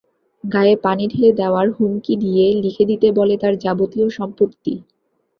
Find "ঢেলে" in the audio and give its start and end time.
1.07-1.31